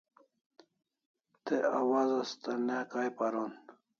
[1.45, 3.51] Te awaz asta ne kai paron